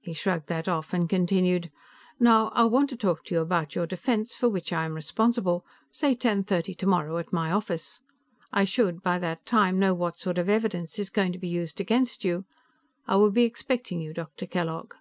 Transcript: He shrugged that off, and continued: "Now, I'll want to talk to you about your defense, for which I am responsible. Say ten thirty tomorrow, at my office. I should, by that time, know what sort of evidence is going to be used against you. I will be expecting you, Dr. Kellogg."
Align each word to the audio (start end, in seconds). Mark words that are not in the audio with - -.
He 0.00 0.12
shrugged 0.12 0.46
that 0.46 0.68
off, 0.68 0.94
and 0.94 1.10
continued: 1.10 1.68
"Now, 2.20 2.50
I'll 2.54 2.70
want 2.70 2.90
to 2.90 2.96
talk 2.96 3.24
to 3.24 3.34
you 3.34 3.40
about 3.40 3.74
your 3.74 3.88
defense, 3.88 4.36
for 4.36 4.48
which 4.48 4.72
I 4.72 4.84
am 4.84 4.94
responsible. 4.94 5.66
Say 5.90 6.14
ten 6.14 6.44
thirty 6.44 6.76
tomorrow, 6.76 7.18
at 7.18 7.32
my 7.32 7.50
office. 7.50 8.00
I 8.52 8.66
should, 8.66 9.02
by 9.02 9.18
that 9.18 9.44
time, 9.44 9.80
know 9.80 9.92
what 9.92 10.16
sort 10.16 10.38
of 10.38 10.48
evidence 10.48 10.96
is 11.00 11.10
going 11.10 11.32
to 11.32 11.40
be 11.42 11.48
used 11.48 11.80
against 11.80 12.24
you. 12.24 12.44
I 13.08 13.16
will 13.16 13.32
be 13.32 13.42
expecting 13.42 13.98
you, 14.00 14.14
Dr. 14.14 14.46
Kellogg." 14.46 14.94